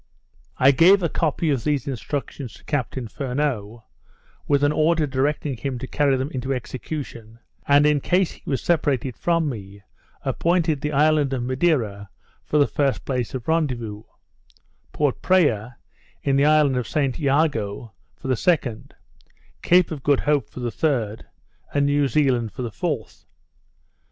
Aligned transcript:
I 0.57 0.71
gave 0.71 1.03
a 1.03 1.09
copy 1.09 1.51
of 1.51 1.63
these 1.63 1.87
instructions 1.87 2.53
to 2.55 2.63
Captain 2.63 3.07
Furneaux, 3.07 3.83
with 4.47 4.63
an 4.63 4.71
order 4.71 5.05
directing 5.05 5.55
him 5.55 5.77
to 5.77 5.85
carry 5.85 6.17
them 6.17 6.31
into 6.31 6.55
execution; 6.55 7.37
and, 7.67 7.85
in 7.85 7.99
case 8.01 8.31
he 8.31 8.49
was 8.49 8.63
separated 8.63 9.15
from 9.15 9.47
me, 9.47 9.83
appointed 10.25 10.81
the 10.81 10.91
island 10.91 11.33
of 11.33 11.43
Madeira 11.43 12.09
for 12.43 12.57
the 12.57 12.65
first 12.65 13.05
place 13.05 13.35
of 13.35 13.47
rendezvous; 13.47 14.01
Port 14.91 15.21
Praya 15.21 15.77
in 16.23 16.35
the 16.35 16.45
island 16.45 16.77
of 16.77 16.87
St 16.87 17.19
Jago 17.19 17.93
for 18.15 18.27
the 18.27 18.35
second; 18.35 18.95
Cape 19.61 19.91
of 19.91 20.01
Good 20.01 20.21
Hope 20.21 20.49
for 20.49 20.61
the 20.61 20.71
third; 20.71 21.27
and 21.75 21.85
New 21.85 22.07
Zealand 22.07 22.53
for 22.53 22.63
the 22.63 22.71
fourth. 22.71 23.25